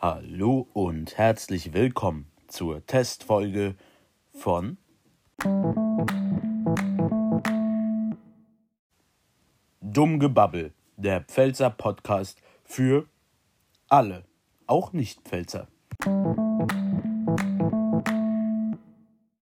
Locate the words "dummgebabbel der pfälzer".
9.80-11.70